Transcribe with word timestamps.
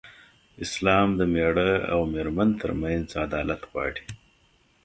اسلام 0.65 1.07
د 1.19 1.21
مېړه 1.33 1.71
او 1.91 1.99
مېرمن 2.13 2.49
تر 2.61 2.71
منځ 2.81 3.07
عدالت 3.25 3.61
غواړي. 3.69 4.03